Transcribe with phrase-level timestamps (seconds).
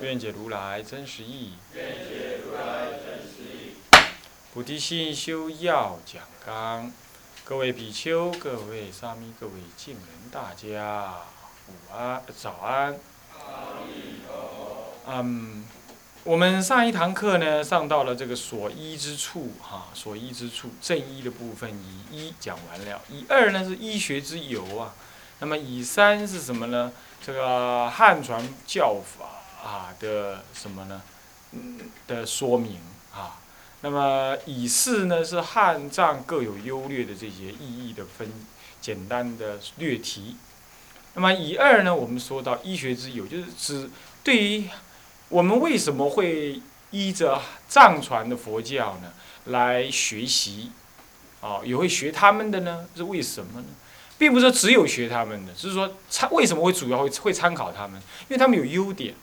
[0.00, 1.52] 愿解如来真实义。
[4.52, 6.92] 菩提心修要讲纲，
[7.44, 11.14] 各位比丘、各位沙弥、各位敬人，大家
[11.68, 12.98] 午安、早安。
[15.06, 15.64] 嗯，
[16.24, 24.94] 我们上一堂课呢，上到了这个所依之处，哈，所依之处，正依的部分以一讲完了，以二呢是医学之由啊，
[25.40, 26.92] 那么以三是什么呢？
[27.24, 29.35] 这个汉传教法
[29.66, 31.02] 啊的什么呢？
[31.50, 32.78] 嗯的说明
[33.12, 33.40] 啊。
[33.80, 38.32] 那么以四呢是汉藏各有优劣的这些意义的分
[38.80, 40.36] 简单的略提。
[41.14, 43.90] 那么以二呢，我们说到医学之友，就是指
[44.22, 44.68] 对于
[45.28, 49.12] 我们为什么会依着藏传的佛教呢
[49.46, 50.70] 来学习，
[51.40, 52.86] 啊，也会学他们的呢？
[52.94, 53.66] 是为什么呢？
[54.18, 58.00] 并不是说只有学他们的，只是说参为什么会主要会会参考他们？
[58.28, 59.14] 因为他们有优点，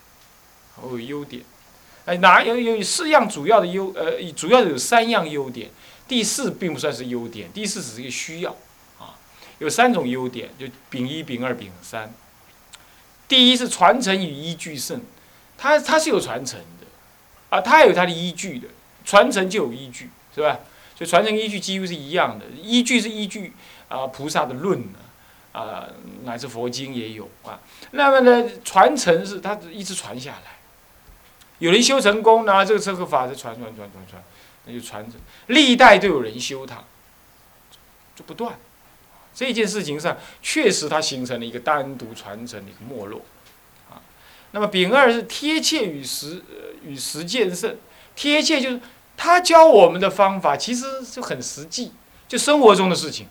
[0.81, 1.43] 哦优点。
[2.05, 3.93] 哎，哪有有四样主要的优？
[3.95, 5.69] 呃，主要有三样优点，
[6.05, 8.51] 第四并不算是优点，第四只是一个需要，
[8.99, 9.15] 啊，
[9.59, 12.13] 有三种优点，就丙一、丙二、丙三。
[13.25, 14.99] 第一是传承与依据胜，
[15.57, 16.87] 它它是有传承的，
[17.49, 18.67] 啊，它有它的依据的，
[19.05, 20.59] 传承就有依据，是吧？
[20.97, 23.53] 所以传承依据几乎是一样的，依据是依据
[23.87, 24.83] 啊菩萨的论
[25.53, 25.87] 啊，
[26.25, 27.61] 乃至佛经也有啊。
[27.91, 30.52] 那么呢，传承是它一直传下来。
[31.63, 34.21] 有人修成功呢，这个这个法是传传传传传，
[34.65, 36.83] 那就传承，历代都有人修它，
[38.13, 38.59] 就不断。
[39.33, 43.21] 这件事情上，确实它形成了一个单独传承的一个没落，
[43.89, 43.95] 啊。
[44.51, 46.43] 那么丙二是贴切与实
[46.83, 47.77] 与实践胜，
[48.13, 48.81] 贴切就是
[49.15, 51.93] 他教我们的方法其实就很实际，
[52.27, 53.27] 就生活中的事情，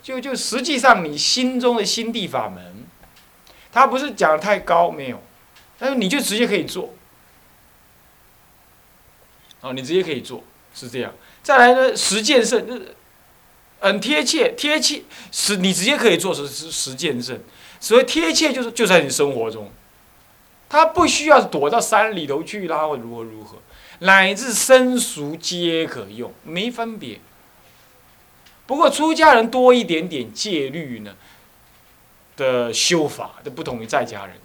[0.00, 2.86] 就就实际上你心中的心地法门，
[3.72, 5.20] 他不是讲的太高没有，
[5.76, 6.94] 但是你就直接可以做。
[9.60, 10.42] 哦，你直接可以做，
[10.74, 11.12] 是这样。
[11.42, 12.94] 再来呢，实践胜，就是
[13.80, 15.02] 很贴切，贴切
[15.32, 17.40] 实，你直接可以做实实实践胜。
[17.80, 19.70] 所以贴切就是就在你生活中，
[20.68, 23.58] 他不需要躲到山里头去啦，或如何如何，
[24.00, 27.20] 乃至生熟皆可用，没分别。
[28.66, 31.16] 不过出家人多一点点戒律呢
[32.36, 34.36] 的修法，都不同于在家人。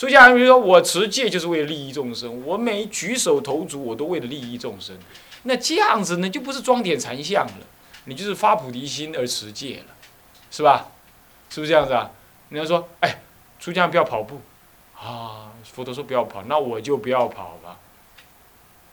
[0.00, 4.96] 出家人比如说我持戒就是为了利益众生，我每举手投足我都为了利益众生，
[5.42, 7.52] 那这样子呢就不是装点禅相了，
[8.06, 9.94] 你就是发菩提心而持戒了，
[10.50, 10.86] 是吧？
[11.50, 12.10] 是不是这样子啊？
[12.48, 13.20] 你要说，哎，
[13.58, 14.40] 出家人不要跑步，
[14.98, 17.76] 啊，佛陀说不要跑，那我就不要跑吧。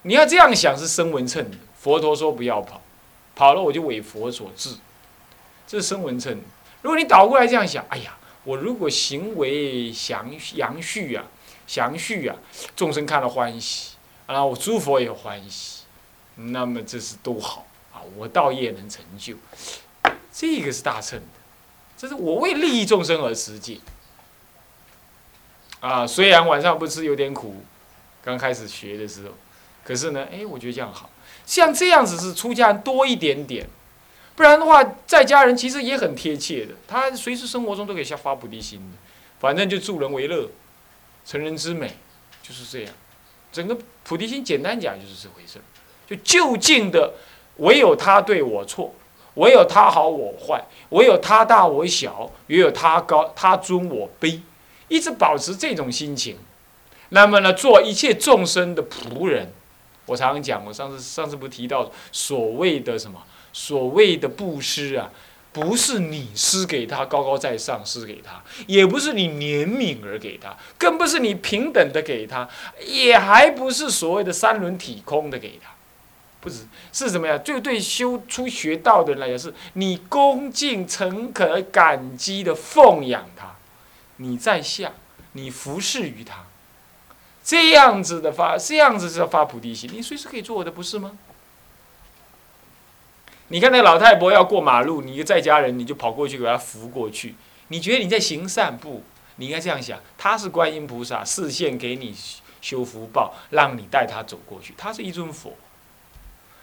[0.01, 2.81] 你要这样想是声闻称的，佛陀说不要跑，
[3.33, 4.75] 跑了我就违佛所制，
[5.65, 6.37] 这是声闻称。
[6.81, 8.13] 如果你倒过来这样想，哎呀。
[8.47, 11.25] 我如果行为详详序啊，
[11.67, 12.37] 详序啊，
[12.77, 15.81] 众生看了欢喜，啊，我诸佛也欢喜，
[16.35, 19.35] 那么这是都好啊，我道业能成就，
[20.31, 21.25] 这个是大乘的，
[21.97, 23.79] 这是我为利益众生而持戒，
[25.81, 27.57] 啊，虽然晚上不吃有点苦，
[28.23, 29.33] 刚开始学的时候，
[29.83, 31.09] 可是呢，哎，我觉得这样好，
[31.45, 33.67] 像这样子是出家人多一点点。
[34.37, 38.97] 不然的话，在家人其实也很贴切的，他随时生活中都可以下发菩提心的，
[39.39, 40.47] 反正就助人为乐，
[41.25, 41.97] 成人之美，
[42.43, 42.93] 就是这样。
[43.51, 45.59] 整个菩提心简单讲就是这回事，
[46.05, 47.15] 就就近的，
[47.55, 48.93] 唯有他对我错，
[49.33, 54.39] 唯有他好我坏，唯有他大我小，唯有他高他尊我卑，
[54.87, 56.37] 一直保持这种心情。
[57.09, 59.51] 那么呢，做一切众生的仆人。
[60.05, 63.23] 我常常讲，我上次上次不提到所谓的什么？
[63.59, 65.09] 所谓的布施啊，
[65.51, 72.47] 不是你施给他高高在上施给他，也不是你怜悯而给他，更不是你平等的给他，
[72.85, 75.71] 也还不是所谓的三轮体空的给他，
[76.39, 77.35] 不是是什么呀？
[77.39, 83.55] 就对修出学道的人来讲，是你恭敬诚恳感激的奉养他，
[84.17, 84.91] 你在下，
[85.31, 86.45] 你服侍于他，
[87.43, 91.17] 这样子的发，这样子是发菩提心，你随时可以做我的，不是吗？
[93.49, 97.35] 你看那个老太婆要过马路，你一个在家人，你就跑过去给她扶过去。
[97.69, 99.03] 你觉得你在行善不？
[99.37, 102.15] 你应该这样想：他是观音菩萨，示现给你
[102.59, 104.73] 修福报，让你带他走过去。
[104.75, 105.55] 他是一尊佛，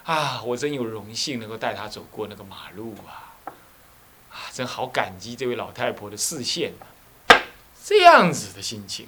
[0.04, 3.38] 啊，我真有荣幸能够带他走过那个马路啊！
[4.30, 6.72] 啊，真好感激这位老太婆的视线
[7.84, 9.06] 这样子的心情。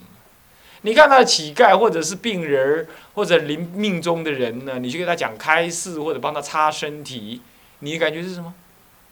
[0.83, 7.43] 你看到乞丐或者是病人或者临命中的人呢，你去给他讲开示或者帮他擦身体，
[7.81, 8.55] 你的感觉是什么？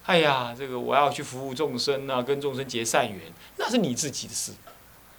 [0.07, 4.53] 哎呀，这个我要去服务众生啊，跟众生结善缘，那是你自己的事，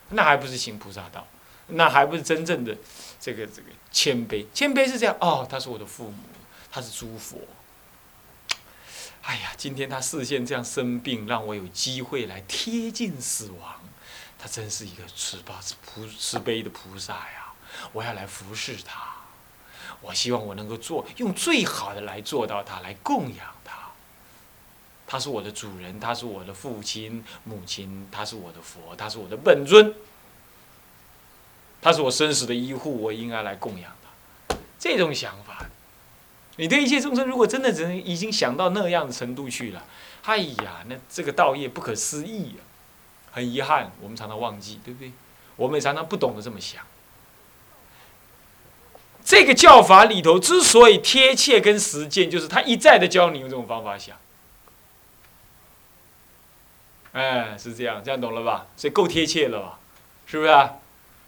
[0.09, 1.25] 那还不是行菩萨道，
[1.68, 2.77] 那还不是真正的
[3.19, 4.45] 这个这个谦卑。
[4.53, 6.18] 谦卑是这样哦，他是我的父母，
[6.71, 7.39] 他是诸佛。
[9.24, 13.81] 哎呀，今天他视线这样生病，让我有机会来贴近死亡。
[14.38, 15.53] 他真是一个慈悲
[15.83, 17.51] 菩慈悲的菩萨呀！
[17.91, 19.15] 我要来服侍他，
[20.06, 23.90] 我希望我能够做用最好的来做到他，来供养他。
[25.07, 29.94] 他是我的主人，他是我的父亲母亲，他是我的佛，他是我的本尊，
[31.81, 33.92] 他是我生死的医护，我应该来供养
[34.48, 34.56] 他。
[34.78, 35.66] 这种想法，
[36.58, 39.84] 你对一切众生，如果真的人已经想到那样的程度去了，
[40.24, 42.62] 哎呀，那这个道业不可思议啊！
[43.31, 45.12] 很遗憾，我们常常忘记，对不对？
[45.56, 46.84] 我们也常常不懂得这么想。
[49.25, 54.16] 这个教法里头之所以贴切跟实践，就是他一再的教你用这种方法想。
[57.13, 58.68] 哎，是这样，这样懂了吧？
[58.77, 59.80] 所以够贴切了吧？
[60.27, 60.75] 是不是啊？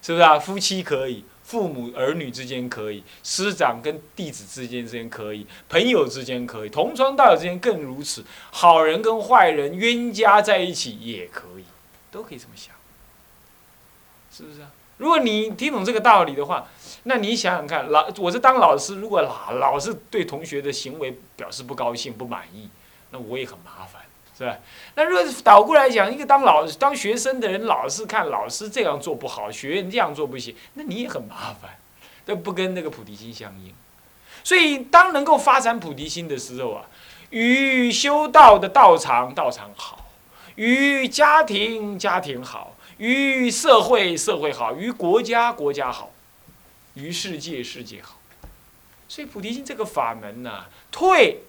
[0.02, 0.38] 是不是啊？
[0.38, 8.24] 夫妻可以，父母儿女之间可以，师长跟弟子之间之间可以，朋友之间可以，同窗道友之间更如此。
[8.52, 11.64] 好人跟坏人、冤家在一起也可以。
[12.10, 12.74] 都可以这么想，
[14.32, 14.72] 是不是啊？
[14.98, 16.68] 如果你听懂这个道理的话，
[17.04, 22.70] 那你想想看，老我是当老师，如果老老是对同学的行为表示不高兴、不满意，
[23.12, 24.02] 那我也很麻烦，
[24.38, 24.58] 是吧？
[24.96, 31.78] 那如果倒过来讲，一个当老当学生的人，老是看老师这样做不好，学员这样做不行，那你也很麻烦，
[32.26, 33.74] 这不跟那个菩提心相应。
[34.44, 36.86] 所以，当能够发展菩提心的时候啊，
[37.30, 40.06] 与修道的道场道场好。
[40.56, 46.12] 与家庭家庭好，于社会社会好，于国家国家好，
[46.96, 48.20] 于世界世界好。
[49.08, 51.42] 所以菩提心这个法门呢，退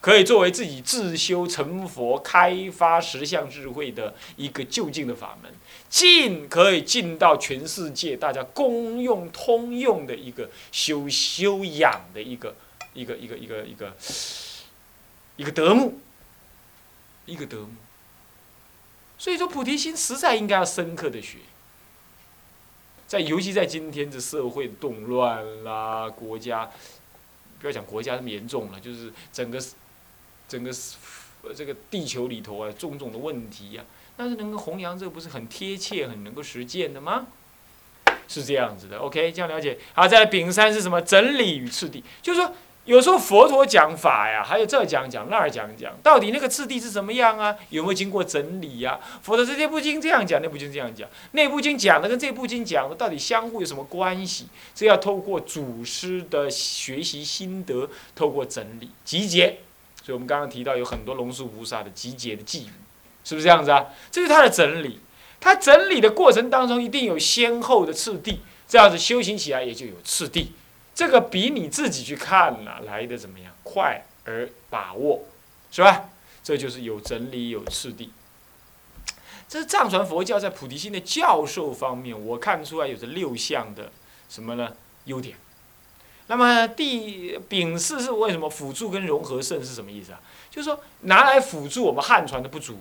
[0.00, 5.52] 可以作为自己自修成佛、开发实相智慧的一个就近的法门；
[5.88, 12.56] 进可以进到全世界大家公用通用的一个修修养的一个
[12.94, 13.94] 一个一个一个一个
[15.36, 16.00] 一个德目，
[17.26, 17.68] 一个德目。
[19.18, 21.38] 所以说，菩提心实在应该要深刻的学，
[23.08, 26.70] 在尤其在今天这社会动乱啦，国家
[27.58, 29.60] 不要讲国家那么严重了，就是整个
[30.48, 30.70] 整个
[31.52, 33.84] 这个地球里头啊，种种的问题呀，
[34.16, 37.26] 但是能够弘扬这个不是很贴切、很能够实践的吗？
[38.28, 39.78] 是这样子的，OK，这样了解。
[39.94, 41.02] 好，再来丙三是什么？
[41.02, 42.54] 整理与次第，就是说。
[42.88, 47.54] 有时候佛陀讲法呀，还有这讲讲那儿讲讲，到底那个次第是怎么样啊？
[47.68, 48.98] 有没有经过整理呀？
[49.20, 54.46] 佛陀这部经这样讲，那部经这样讲，那部经讲的跟这部经讲的到底相互有什么关系？
[54.74, 59.58] 这要透过祖师的学习心得，透过整理集结。
[60.02, 62.70] 所以我们刚刚提到有很多龙树菩萨的集结的寄语，
[63.22, 63.84] 是不是这样子啊？
[64.10, 64.98] 这是他的整理，
[65.38, 70.52] 他整理的过程当中一定有先后的次第，这样子修行起来也就有次第。
[70.98, 75.22] 这个比你自己去看呢来的怎么样快而把握，
[75.70, 76.08] 是吧？
[76.42, 78.10] 这就是有整理有次第。
[79.48, 83.92] 这是藏传佛教在菩提心的教授方面，我看出来有着六项的
[84.28, 84.72] 什么呢
[85.04, 85.36] 优点。
[86.26, 90.20] 那么第丙四是为什么辅助跟融合胜是什么意思啊？
[90.50, 92.80] 就是说拿来辅助我们汉传的不足，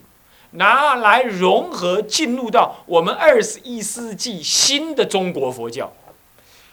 [0.54, 5.94] 拿来融合进入到我们二十一世纪新的中国佛教。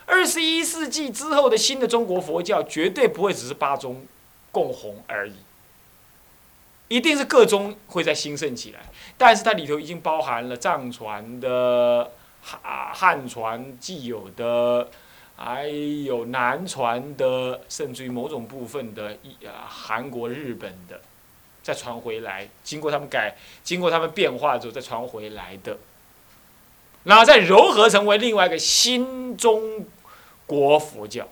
[0.07, 4.07] 二十一世纪之后的新的中国佛教，绝对不会只是八宗
[4.53, 5.35] 共弘而已，
[6.89, 8.81] 一定是各宗会在兴盛起来。
[9.17, 12.61] 但是它里头已经包含了藏传的、汉
[12.93, 14.89] 汉传既有的，
[15.37, 21.01] 还有南传的，甚至于某种部分的一啊韩国、日本的，
[21.63, 25.79] 再传回来，经过他们改、经过他们变化之后再传回来的。
[27.05, 29.85] 然后再糅合成为另外一个新中
[30.47, 31.27] 国佛教。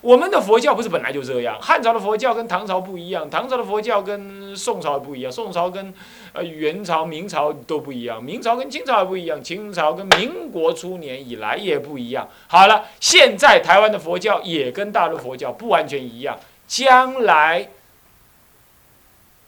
[0.00, 5.94] 我们的佛教不是本来就这样，汉朝的佛教跟唐朝不一样，唐朝的佛教跟宋朝不一样，宋朝跟
[6.32, 12.28] 呃元朝、明朝都不一样，明朝跟清朝也不一样，清朝跟民国初年以来也不一样。
[12.48, 17.68] 好了，现在台湾的佛教也跟大陆佛教不完全一样，将来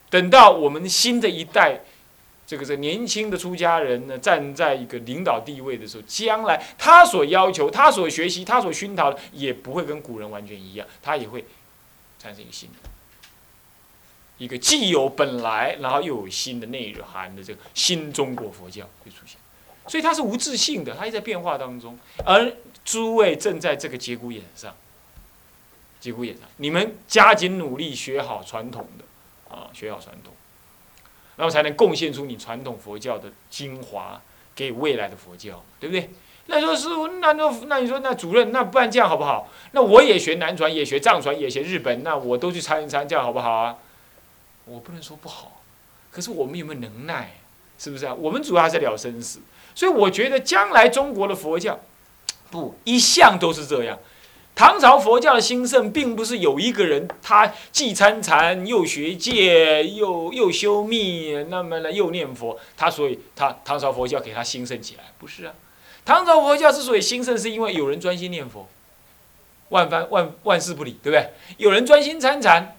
[0.08, 1.80] 等到我们新的一代。
[2.46, 11.44] 这个这年轻的出家人呢，站在一个领导地位的时候，将来他所要求、他所学习、他所熏陶的，也不会跟古人完全一样，他也会
[12.18, 12.88] 产生一个新的，
[14.36, 19.38] 一个既有本来，然后又有新的内涵的这个新中国佛教会出现。
[19.86, 21.98] 所以它是无自性的，它一直在变化当中。
[22.24, 22.52] 而
[22.84, 24.74] 诸位正在这个节骨眼上，
[26.00, 30.34] 节骨眼上，你们加紧努力学好传统的，啊，学好传统。
[31.36, 34.20] 然后才能贡献出你传统佛教的精华
[34.54, 36.10] 给未来的佛教，对不对？
[36.46, 39.48] 那说师傅，那那那你说那主任，那不然这样好不好？
[39.72, 43.76] 那我也学南传，也学藏传，也学日本，那我都去参一参，这样好不好啊？
[44.66, 45.62] 我不能说不好，
[46.10, 47.36] 可是我们有没有能耐？
[47.78, 48.14] 是不是啊？
[48.14, 49.40] 我们主要还是了生死，
[49.74, 51.80] 所以我觉得将来中国的佛教，
[52.50, 53.98] 不一向都是这样。
[54.56, 65.54] 唐朝佛教的兴盛，并不是有一个人他既参禅又学戒又又修密，那么呢又念佛，他所以他唐朝佛教给他兴盛起来，不是啊？
[66.04, 68.68] 唐朝佛教之所以兴盛，是因为有人专心念佛，
[69.70, 71.30] 万般万万事不理，对不对？
[71.56, 72.76] 有人专心参禅，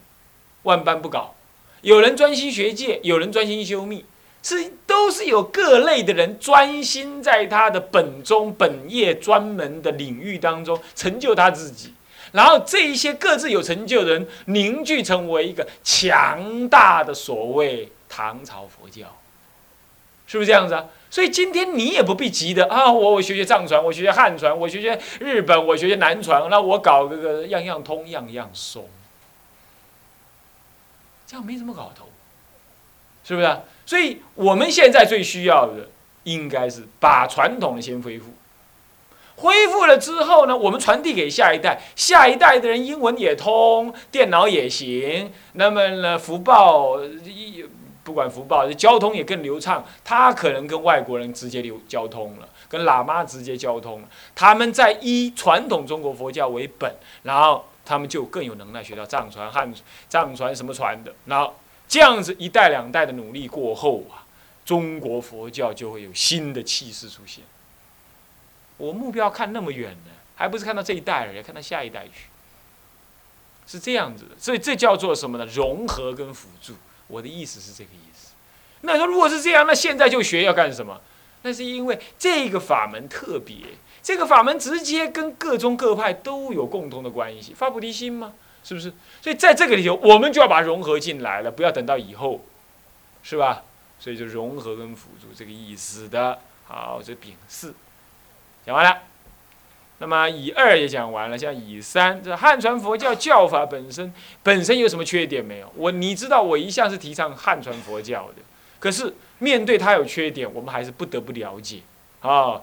[0.62, 1.34] 万般不搞；
[1.82, 4.06] 有人专心学戒，有人专心修密。
[4.48, 11.92] 是，都是有各类的人专心在他的本宗本业专门的领域当中成就他自己，
[12.30, 19.18] 然后这一些各自有成就的人凝聚成为一个强大的所谓唐朝佛教，
[20.28, 20.86] 是不是这样子啊？
[21.10, 28.88] 所以今天你也不必急的啊，我我学学藏传，我学学汉传，我学学日本，我学学南传，那我搞个个样样通，样样松，
[31.26, 32.06] 这样没什么搞头，
[33.24, 33.60] 是不是啊？
[33.86, 35.88] 所以我们现在最需要的，
[36.24, 38.26] 应该是把传统的先恢复。
[39.36, 45.30] 恢复了之后呢，我们传递给下一代，下一代的人英文也通，电脑也行。
[45.52, 47.64] 那么呢，福报一
[48.02, 49.84] 不管福报，交通也更流畅。
[50.02, 54.08] 他可能跟外国人直接流交通了，跟喇嘛直接交通了。
[54.34, 59.70] 他们在依传统中国佛教为本，然后他们就更有能耐学到藏传、汉
[60.08, 61.54] 藏传什么传的，然后。
[61.88, 64.26] 这样子一代两代的努力过后啊，
[64.64, 67.44] 中国佛教就会有新的气势出现。
[68.76, 72.28] 我目标看那么远呢，还不是看到这一代人，看到下一代去，
[73.66, 74.30] 是这样子的。
[74.38, 75.46] 所以这叫做什么呢？
[75.46, 76.74] 融合跟辅助。
[77.08, 78.34] 我的意思是这个意思。
[78.80, 81.00] 那说如果是这样，那现在就学要干什么？
[81.42, 83.56] 那是因为这个法门特别，
[84.02, 88.32] 这个法门直接跟各宗各派都有共同的关系，发菩提心吗？
[88.66, 88.92] 是不是？
[89.22, 92.40] 所以在这个里头，我们就要把它融合进来了，不要等到以后，
[93.22, 93.62] 是吧？
[94.00, 96.40] 所以就融合跟辅助这个意思的。
[96.64, 97.72] 好，这丙四
[98.66, 99.02] 讲完了，
[99.98, 105.72] 那么乙二也讲完了，像乙三，这汉传佛教教法本身本身有什么缺点没有？
[105.76, 108.42] 我你知道，我一向是提倡汉传佛教的，
[108.80, 111.82] 可是面对它有缺点，我们还是不得不了解
[112.20, 112.60] 啊。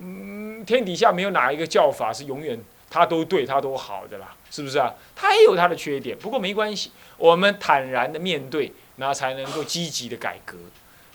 [0.00, 2.58] 嗯，天底下没有哪一个教法是永远。
[2.96, 4.94] 他都对他都好的啦，是不是啊？
[5.14, 10.56] 他也有他的缺点，不过没关系，我们坦然的面对，那才能够积极的改革。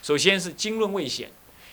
[0.04, 1.32] 首先是经论未显，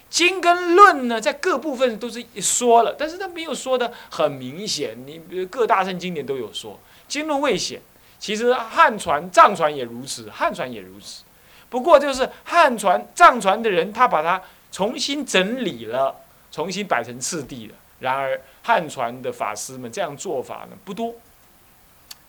[0.09, 4.97] 经跟论呢，在各部分都是一说了，但是他没有说的很明显。
[5.07, 7.79] 你比如各大圣经典都有说，经论未显，
[8.19, 11.25] 其实汉传、藏传也如此，汉传也如此。
[11.69, 14.41] 不过就是汉传、藏传的人，他把它
[14.73, 16.17] 重新整理了，
[16.50, 17.75] 重新摆成次第了。
[18.00, 21.14] 然而汉传的法师们这样做法呢不多。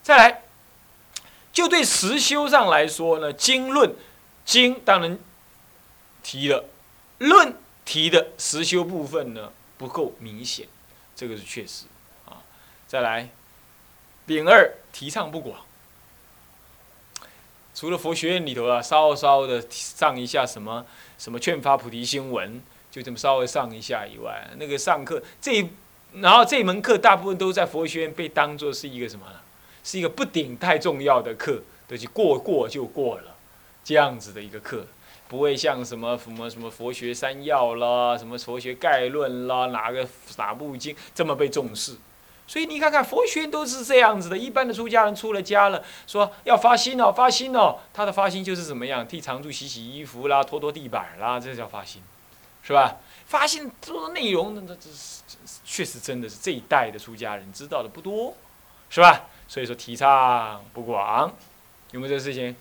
[0.02, 0.44] 再来，
[1.52, 3.94] 就对实修上来说呢，经论
[4.46, 5.20] 经当然
[6.24, 6.64] 提了，
[7.18, 7.54] 论
[7.84, 10.66] 提的实修部分呢不够明显，
[11.14, 11.88] 这个是确实
[12.26, 12.40] 啊。
[12.88, 13.28] 再来，
[14.26, 15.60] 丙二提倡不广，
[17.76, 20.86] 除了佛学院里头啊，稍稍的上一下什么
[21.18, 22.62] 什么劝发菩提心文。
[22.92, 25.70] 就这么稍微上一下以外，那个上课这一，
[26.14, 29.34] 然后这门课大部分都在佛学院被当做是一个什么呢？
[29.84, 33.36] 是一个不顶太重要的课，都是过过就过了，
[33.84, 34.86] 这样子的一个课，
[35.28, 41.96] 不会像什么什么什么佛学三要啦，什么佛学概论啦，哪个哪部经这么被重视？
[42.48, 52.02] 所以你看看佛学院都是这样子的，一般的出家人出了家了，说要发心哦，发心哦，他的发心就是怎么样，替常住洗洗衣服啦，拖拖地板啦，这叫发心。
[52.62, 52.98] 是吧？
[53.30, 55.22] 发现做的内容，那那这是
[55.64, 58.36] 确实真的是这一代的出家人知道的不多，
[58.90, 59.26] 是吧？
[59.48, 61.32] 所以说提倡不广，
[61.92, 62.56] 有没有这事情？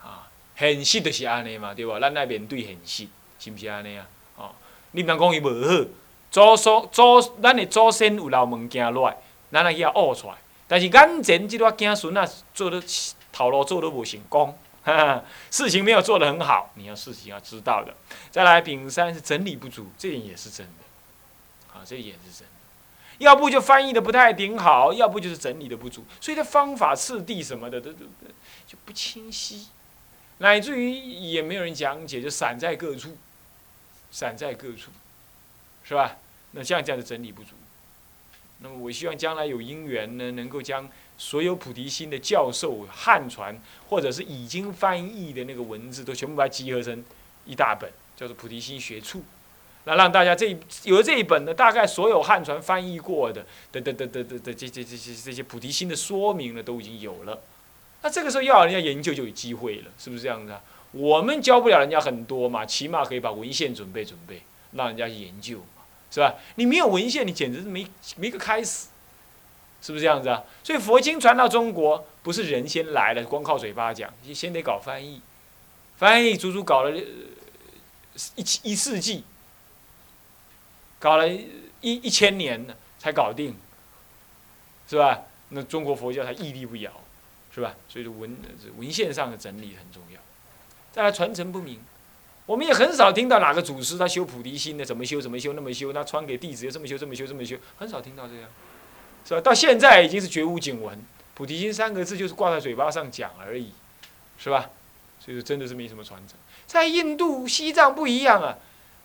[0.00, 1.98] 啊，很细的是安尼嘛，对吧？
[1.98, 3.08] 咱来面对很细，
[3.40, 4.06] 是不是安尼啊？
[4.36, 4.50] 哦，
[4.92, 5.34] 你若讲。
[5.34, 5.84] 伊无好，
[6.30, 9.16] 祖所祖咱的祖先有留物件落来，
[9.50, 10.34] 咱来去学出来。
[10.68, 12.80] 但是眼前即段子孙啊，做得
[13.32, 14.56] 头路做得无成功，
[15.50, 17.94] 事情没有做得很好，你要事情要知道的。
[18.30, 22.54] 再来，丙三是整理不足，这点也是真的，啊，这也是真的。
[23.18, 28.06] 要不就翻译的不太顶好，要不就是整理的不足，所以这方法次第什么的都都
[28.66, 29.68] 就不清晰，
[30.38, 33.18] 乃至于也没有人讲解，就散在各处，
[34.10, 34.90] 散在各处，
[35.84, 36.16] 是吧？
[36.52, 37.50] 那这样这样的整理不足。
[38.60, 40.88] 那么我希望将来有因缘呢，能够将
[41.20, 43.54] 所有菩提心的教授汉传
[43.90, 47.04] 或者是已经翻译的那个文字，都全部把它集合成
[47.44, 49.18] 一大本，叫做《菩提心学处》。
[49.84, 50.48] 那让大家这
[50.84, 57.38] 有了这一本呢，大概所有汉传翻译过的的的的的的这这这些这些菩提心的说明呢，都已经有了。
[58.00, 60.62] 那这个时候要人家研究就有机会了，是不是这样子啊？
[60.92, 66.34] 我们教不了人家很多嘛，起码可以把文献准备准备，让人家去研究嘛，是吧？
[66.54, 67.86] 你没有文献，你简直是没
[68.16, 68.86] 没个开始，
[69.82, 70.42] 是不是这样子啊？
[70.62, 75.20] 所以佛经传到中国，不是人先来了，光靠嘴巴讲，你先得搞翻译，
[75.96, 79.24] 翻译足足搞了一一世纪。
[80.98, 81.48] 搞了一
[81.80, 83.56] 一千年呢，才搞定，
[84.86, 85.22] 是吧？
[85.48, 86.92] 那中国佛教才屹立不摇，
[87.54, 87.74] 是吧？
[87.88, 88.36] 所以说文
[88.76, 90.20] 文献上的整理很重要。
[90.92, 91.80] 再来传承不明，
[92.44, 98.50] 我们也很少听到哪个祖师他修菩提心的，怎么修怎么修那么修，那传给弟子又这么修这么修这么修，很少听到这样，
[99.24, 99.40] 是吧？
[99.40, 100.98] 到现在已经是绝无仅闻，
[101.34, 103.72] 菩提心三个字就是挂在嘴巴上讲而已，
[104.38, 104.70] 是吧？
[105.18, 106.36] 所以说真的是没什么传承。
[106.66, 108.56] 在印度、西藏不一样啊。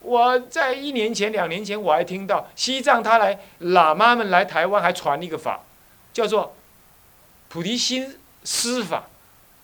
[0.01, 5.63] 我在一年前、两年前，我还听到西藏他来喇嘛们来台湾还传一个法，
[6.13, 6.55] 叫做
[7.49, 9.05] 菩提心施法。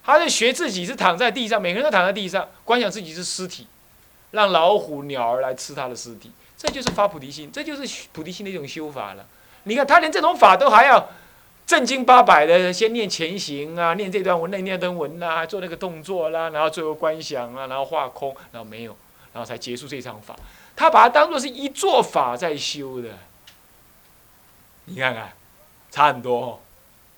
[0.04, 3.68] 他在学自己是躺在地上，每个人都躺在地上，观想自己是尸体，
[4.32, 9.28] 让老虎、鸟儿来吃他的尸体，这就是发菩提心，这就是菩提心的一种修法了。
[9.64, 11.10] 你看他连这种法都还要
[11.66, 18.96] 正经八百的先念前行啊，念这段文那念段文啊，做那个动作啦，然后最后观想啊，然后画空，然后没有。
[19.34, 20.36] 然后才结束这场法，
[20.76, 23.12] 他把它当做是一座法在修的。
[24.84, 25.32] 你看看，
[25.90, 26.62] 差很多，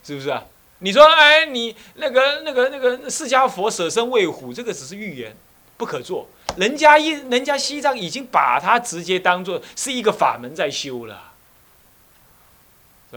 [0.03, 0.43] 是不是啊？
[0.77, 5.35] 你说，哎，你那个、那个、那个释迦佛舍身喂虎，这个只是预言，
[5.75, 6.27] 不可做。
[6.55, 11.32] 人家一人家西藏已经把它直接当做是一个法门在修了，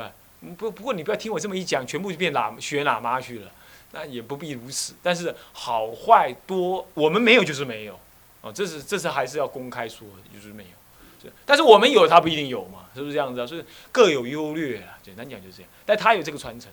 [0.00, 0.11] 对？
[0.54, 3.50] 不不过你不要听我这么一讲，全部就变喇学喇嘛去了，
[3.92, 4.94] 那也不必如此。
[5.02, 7.98] 但是好坏多，我们没有就是没有。
[8.42, 13.46] 哦，这是这是还是要公开说，就是没有，但是我们有，他不一定有嘛，是不是这样子啊？
[13.46, 15.70] 所以各有优劣啊，简单讲就是这样。
[15.85, 16.70] 但他有这个传承，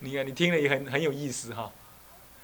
[0.00, 1.70] 你看你听了也很很有意思哈。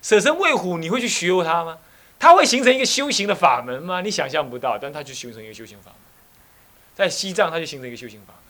[0.00, 1.79] 舍身喂虎，你会去学他吗？
[2.18, 4.00] 他会形成一个修行的法门吗？
[4.00, 6.00] 你想象不到，但他就形成一个修行法门。
[6.94, 8.45] 在西藏，他就形成一个修行法门。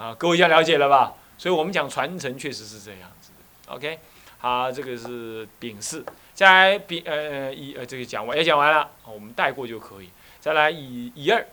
[0.00, 1.12] 啊，各位要了解了吧？
[1.36, 3.74] 所以我们讲传承确实是这样子的。
[3.74, 3.98] OK，
[4.38, 6.02] 好，这个是丙巳。
[6.32, 10.08] 再来丙呃一呃这个讲完也讲完了，我们带过就可以。
[10.40, 11.46] 再来乙乙二，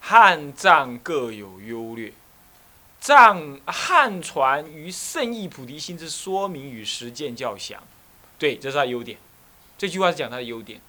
[0.00, 2.12] 汉藏各有优劣，
[3.00, 7.80] 藏汉传于圣意菩提心之说明与实践较详。
[8.36, 9.16] 对，这是他优点。
[9.78, 10.80] 这句话是讲他的优点。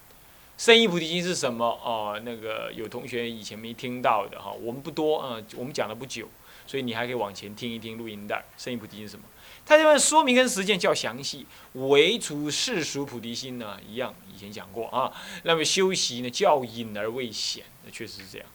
[0.56, 1.66] 圣意菩提心是什么？
[1.84, 6.28] 哦，那个有同学以前没听到的哈，我们不多，嗯，我们讲了不久，
[6.66, 8.44] 所以你还可以往前听一听录音带。
[8.56, 9.24] 圣意菩提心是什么？
[9.66, 15.10] 他这边说明跟实践较详细，唯除世俗菩提心呢，一样以前讲过啊。
[15.42, 18.46] 那么修习呢，较隐而未显，那确实是这样。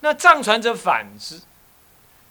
[0.00, 1.40] 那藏传者反之，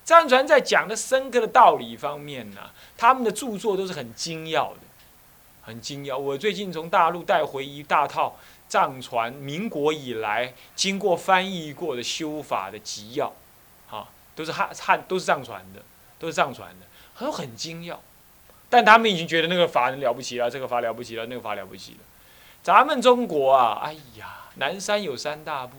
[0.05, 4.81] 藏传在讲的深刻的道理方面呢，他们的著作都是很精要的，
[5.63, 6.15] 很精要。
[6.15, 8.37] 我最近从大陆带回一大套
[8.73, 13.31] 藏传民国以来经过翻译过的修法的集要，
[13.91, 15.83] 啊，都是汉汉都是藏传的，
[16.17, 16.87] 都是藏传的。
[17.19, 18.01] 都很精要，
[18.69, 21.99] 但他们已经觉得那个法很了不起了，这个法了不起了，那个法了不起了。
[22.63, 25.77] 咱们中国啊，哎呀，南山有三大部，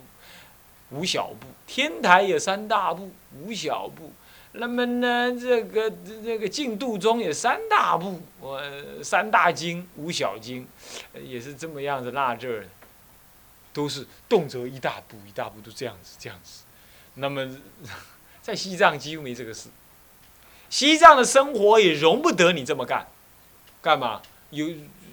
[0.91, 4.13] 五小部；天台有三大部，五小部。
[4.53, 5.91] 那么呢，这个
[6.25, 8.63] 这个净度中也三大部，我
[9.03, 10.67] 三大经，五小经，
[11.21, 12.65] 也是这么样子那这儿，
[13.75, 16.63] 都是动辄一大步，一大步都这样子，这样子。
[17.17, 17.47] 那么
[18.41, 19.69] 在西藏几乎没这个事。
[20.71, 23.07] 西藏的生活也容不得你这么干，
[23.83, 24.23] 干嘛？
[24.51, 24.69] 游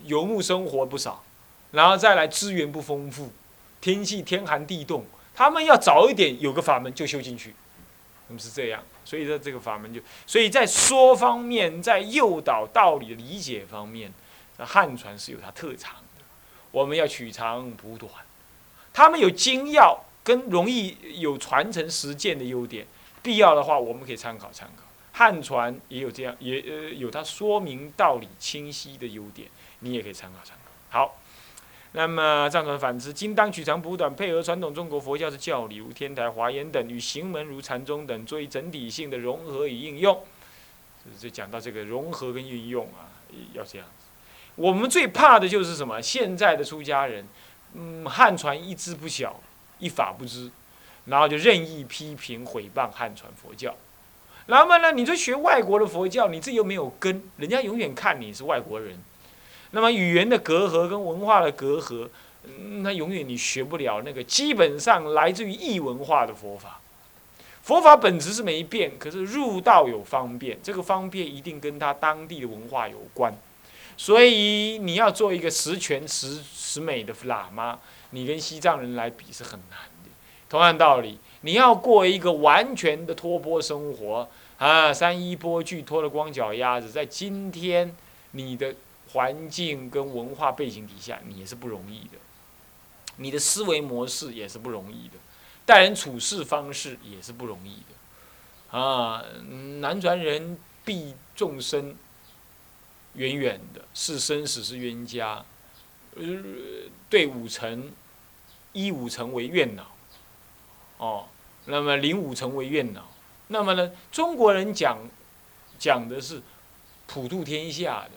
[0.05, 1.23] 游牧生活不少，
[1.71, 3.31] 然后再来资源不丰富，
[3.79, 7.53] 天气天寒地冻，他们要早一点有个法门就修进去，
[8.27, 8.83] 那么是这样。
[9.03, 14.13] 所以说这个法门就，所以在说方面，在诱导道理的理解方面，
[14.57, 16.23] 汉传是有它特长的。
[16.71, 18.11] 我们要取长补短，
[18.93, 22.85] 他们有精要跟容易有传承实践的优点，
[23.23, 24.83] 必要的话我们可以参考参考。
[25.13, 29.47] 汉传也有这样，也呃有它说明道理清晰的优点，
[29.79, 30.99] 你也可以参考参考。
[30.99, 31.19] 好，
[31.91, 40.23] 那么藏传反之，今当取长补短，配合传统中国佛教的教理，如天台、华严等，与行门如禅宗等，做一整体性的融合与应用。
[41.19, 43.11] 就讲到这个融合跟运用啊，
[43.53, 44.05] 要这样子。
[44.55, 46.01] 我们最怕的就是什么？
[46.01, 47.25] 现在的出家人，
[47.73, 49.39] 嗯，汉传一知不晓，
[49.79, 50.49] 一法不知，
[51.05, 53.75] 然后就任意批评毁谤汉传佛教。
[54.47, 58.97] 那么呢，你说学外国的佛教，你这又没有根，人家永远看你是外国人。
[59.71, 62.09] 那么语言的隔阂跟文化的隔阂，
[62.81, 66.79] 那永远你学不了那个基本上来自于异文化的佛法。
[67.61, 73.33] 佛法本质是没变，可是入道有方便，这个方便一定跟他当地的文化有关。
[74.01, 80.09] 所以你要做一个十全十十美的喇嘛，你跟西藏人来比是很难的。
[80.49, 87.95] 同样道理，你要过一个完全的托钵生活啊，三衣钵具脱了光脚丫子，在今天
[88.31, 88.73] 你的
[89.09, 92.17] 环境跟文化背景底下，你也是不容易的。
[93.17, 95.13] 你的思维模式也是不容易的。
[95.63, 97.83] 待人处事方式也是不容易
[98.71, 99.23] 的，啊，
[99.79, 101.95] 南传人必众生
[103.15, 105.43] 远远的，是生死是冤家，
[106.15, 106.23] 呃，
[107.09, 107.91] 对五成，
[108.73, 109.85] 依五成为怨恼，
[110.97, 111.25] 哦，
[111.65, 113.11] 那么临五成为怨恼，
[113.47, 114.97] 那么呢，中国人讲
[115.77, 116.41] 讲的是
[117.07, 118.11] 普度天下的，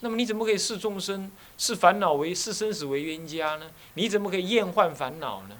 [0.00, 3.70] 那么你怎么可以视众生、视烦恼为视生死为冤家呢？
[3.94, 5.56] 你怎么可以厌患烦恼呢？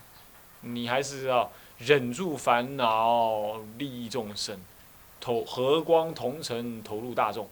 [0.62, 4.58] 你还是要忍住烦恼，利益众生，
[5.20, 7.48] 投和光同尘，投入大众。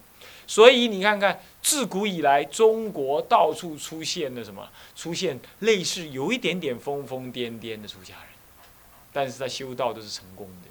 [0.51, 4.67] 所以你看看，自古以来，中国到处出现了什么？
[4.97, 8.33] 出现类似有一点点疯疯癫癫的出家人，
[9.13, 10.67] 但是他修道都是成功的。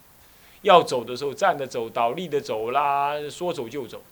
[0.61, 4.03] 要走的时候站着走，倒立的走啦，说走就走。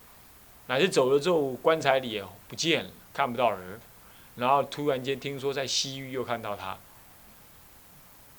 [0.68, 3.78] 乃至走了之后，棺材里也不见了，看不到人。
[4.36, 6.78] 然后突然间听说在西域又看到他。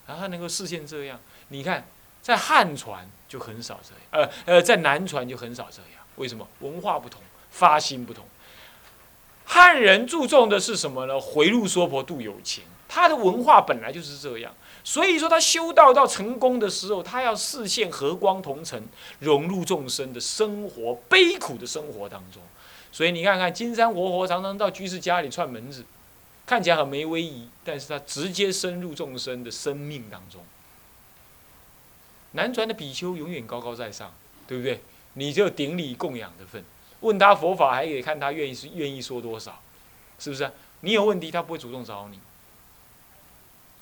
[0.08, 1.86] 然后能够实现这样，你看，
[2.24, 5.99] 在汉传就很少这样，呃呃，在南传就很少这样。
[6.20, 6.48] 为什么？
[6.60, 8.24] 文化不同，发心不同。
[9.46, 11.20] 汉人注重的是什么呢？
[11.20, 14.54] 回路娑婆度有情，他的文化本来就是这样。
[14.84, 18.84] 所以说，他修道到成功的时候，他要视现和光同尘，
[19.20, 22.42] 融入众生的生活，悲苦的生活当中。
[22.92, 25.84] 所以你看看，金山活活常常到居士家里串门子。
[26.46, 30.42] 看起来很没威仪，但是他直接深入众生的生命当中。
[32.32, 34.14] 南传的比丘永远高高在上，
[34.48, 34.82] 对不对？
[35.14, 36.64] 你就顶礼供养的份，
[37.02, 39.62] 问他佛法还可以看他愿意是愿意说多少，
[40.18, 40.52] 是不是？
[40.82, 42.20] 你有问题他不会主动找你，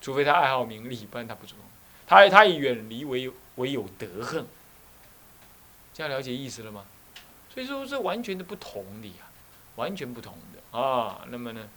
[0.01, 1.61] 除非他爱好名利，不然他不主动。
[2.07, 4.47] 他他以远离为为有德恨，
[5.93, 6.85] 这样了解意思了吗？
[7.53, 9.25] 所以说这完全的不同的呀，
[9.75, 11.25] 完全不同的啊。
[11.27, 11.67] 那么呢？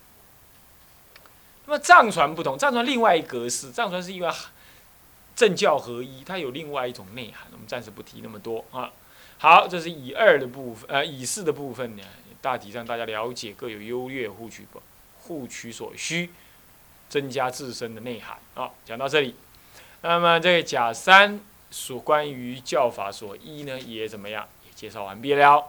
[1.67, 4.33] 那么藏传不同，藏传另外一格式，藏传是因为
[5.35, 8.91] 政教合一，它有另外一种内涵，我们暂时不提那么多啊。
[9.42, 12.03] 好，这是以二的部分，呃，以四的部分呢，
[12.42, 14.83] 大体上大家了解各有优劣，互取不
[15.18, 16.29] 互取所需，
[17.09, 18.70] 增加自身的内涵啊。
[18.85, 19.35] 讲到这里，
[20.03, 25.64] 那么这个甲三所关于教法所依呢，也怎么样，也介绍完毕了。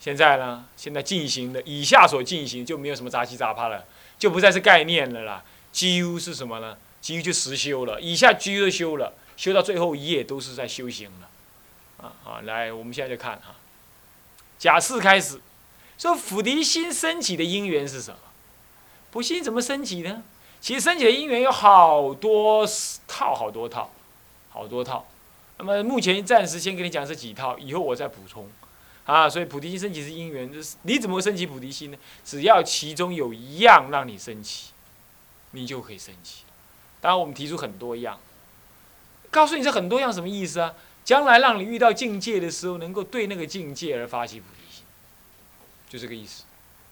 [0.00, 3.84] 现在呢，现在进行的以下所进行就没有什么杂七杂八了。
[4.18, 6.78] 就不再是概念了啦，几乎是什么呢？
[7.02, 8.00] 几乎就实修了。
[8.00, 11.28] 以下几乎都修了，修到最后一页都是在修行了。
[12.02, 13.54] 啊啊，来，我们现在就看哈。
[14.58, 15.40] 甲四开始，
[15.96, 18.18] 说菩提心升起的因缘是什么？
[19.10, 20.22] 菩提心怎么升起呢？
[20.60, 22.66] 其实升起的因缘有好多
[23.06, 23.90] 套，好多套，
[24.50, 25.06] 好多套。
[25.58, 28.48] 那么目前暂时先给你讲这几套，以后我再补充。
[29.04, 31.98] 啊，所以菩提心升起是因缘，就是你怎么会升起菩提心呢？
[32.24, 34.70] 只要其中有一样让你升起，
[35.50, 36.44] 你就可以升起。
[37.00, 38.20] 当然，我们提出很多样，
[39.30, 40.72] 告诉你这很多样什么意思啊？
[41.04, 44.84] 将来让你遇到境界的时候，能够对那个境界而发起菩提心，
[45.88, 46.44] 就这个意思，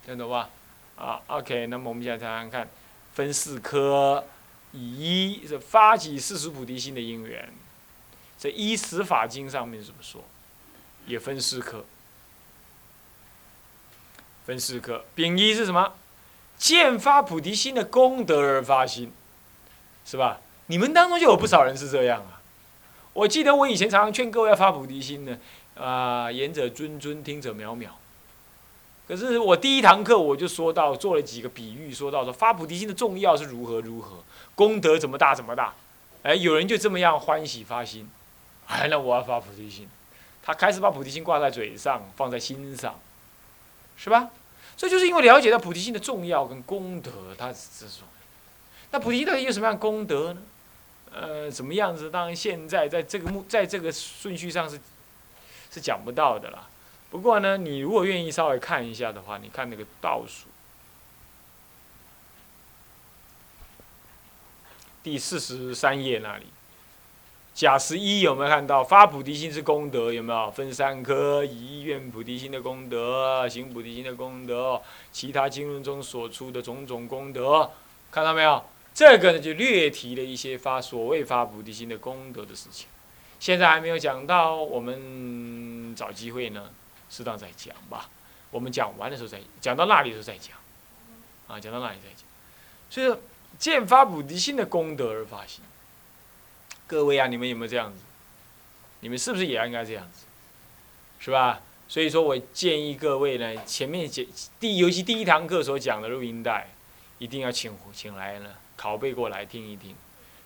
[0.05, 0.51] 听懂吧？
[0.97, 2.69] 啊，OK，那么我们现在谈谈看，
[3.15, 4.25] 分四科，
[4.73, 7.53] 以一是发起四十菩提心的因缘，
[8.37, 10.23] 在《依十法经》上面怎么说？
[11.07, 11.85] 也分四科。
[14.45, 15.95] 分四科，丙一是什么？
[16.59, 19.13] 见发菩提心的功德而发心，
[20.05, 20.41] 是吧？
[20.67, 22.40] 你们当中就有不少人是这样啊。
[23.13, 25.39] 我记得我以前常常劝各位要发菩提心呢，
[25.77, 27.89] 啊，言者谆谆，听者渺渺。
[29.09, 34.23] 可是我第一堂课我就说到，做了几个比喻，说到说发菩提心的重要是如何如何，
[34.55, 35.75] 功德怎么大怎么大。
[36.23, 38.09] 哎，有人就这么样欢喜发心，
[38.67, 39.89] 哎，那我要发菩提心，
[40.43, 42.99] 他开始把菩提心挂在嘴上，放在心上。
[43.97, 44.31] 是吧？
[44.77, 48.09] 这就是因为了解到菩提心的重要跟功德，他这种。
[48.93, 50.41] 那菩提心到底有什么样的功德呢？
[51.13, 52.11] 呃，怎么样子？
[52.11, 54.81] 当然现在在这个目，在这个顺序上是
[55.71, 56.69] 是讲不到的啦。
[57.11, 60.47] 不过呢，你如果愿意稍微看一下的话，你看那个倒数
[65.03, 66.47] 第四十三页那里，
[67.55, 68.85] 甲十一有没有看到？
[68.85, 70.51] 发菩提心是功德，有没有？
[70.53, 77.69] 分三科：一愿菩提心的功德，行菩提心的功德，其他经论中所出的种种功德，
[78.13, 78.63] 看到没有？
[79.01, 82.87] 这个呢，就略提了一些发所谓发菩提心的功德的事情。
[83.39, 86.69] 现在还没有讲到，我们找机会呢。
[87.09, 88.11] 适当再讲吧，
[88.51, 90.55] 我们讲完的时候再讲到那里时候再讲，
[91.49, 92.27] 啊，讲到那里再讲。
[92.91, 93.19] 所以说，
[93.59, 95.65] 见发菩提心的功德而发心。
[96.87, 98.01] 各位啊，你们有没有这样子？
[99.01, 100.27] 你们是不是也应该这样子？
[101.21, 101.63] 是吧？
[101.89, 104.23] 所以说我建议各位呢，前面讲
[104.61, 106.69] 第尤其第一堂课所讲的录音带，
[107.17, 108.51] 一定要请请来呢
[108.81, 109.95] 拷贝过来听一听，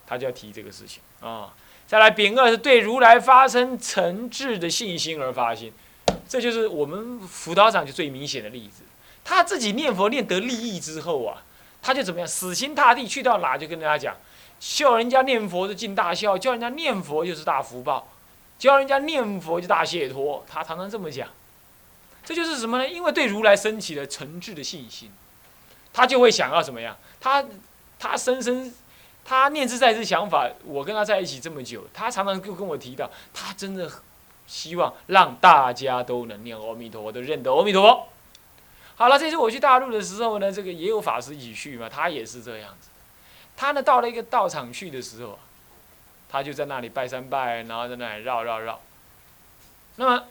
[0.07, 1.55] 他就要提这个事情啊。
[1.87, 5.73] 再来，丙二是对如来发生诚挚的信心而发心。
[6.27, 8.83] 这就是我们辅导长就最明显的例子，
[9.23, 11.43] 他自己念佛念得利益之后啊，
[11.83, 14.17] 他就怎么样，死心塌地去到哪就跟大家讲，
[14.59, 18.09] 教人家念佛就尽大孝，教人家念佛就是大福报，
[18.59, 21.29] 教人家念佛就大解脱，他常常这么讲。
[22.25, 22.89] 这就是什么呢？
[22.89, 25.11] 因为对如来升起了诚挚的信心，
[25.93, 26.97] 他就会想要怎么样？
[27.21, 27.45] 他
[28.05, 28.73] 他深深
[29.25, 33.91] 他念自在兹想法，我跟他在一起这么久，他常常就跟我提到，他真的。
[34.47, 38.09] 希望让大家都能念阿弥陀佛，都认得阿弥陀佛。
[38.95, 42.91] 好了，这次我去大陆的时候呢，这个也有法师一起去嘛，他也是这样子。
[43.57, 45.39] 他呢到了一个道场去的时候，
[46.29, 48.79] 他就在那里拜三拜，然后在那里绕绕绕。
[49.97, 50.27] 那么，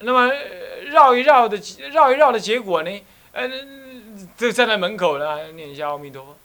[0.00, 0.30] 那么
[0.90, 1.58] 绕一绕的
[1.90, 3.02] 绕一绕的结果呢？
[3.32, 6.36] 嗯，就站在门口呢，念一下阿弥陀佛。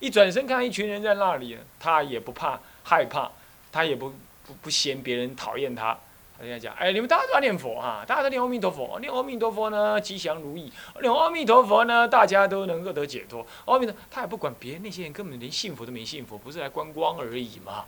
[0.00, 3.30] 一转身看一群人在那里，他也不怕害怕，
[3.72, 4.10] 他也不
[4.46, 5.98] 不不嫌别人讨厌他。
[6.38, 13.44] 他跟他讲：“哎，你们大家都在念佛啊，大家都念阿弥陀佛，念阿弥陀佛呢，吉祥如意；念阿弥陀佛呢，大家都能够得解脱。
[13.64, 17.84] 阿弥陀，他也不管别人那些人根本连信佛都没信佛，不是来观光而已嘛。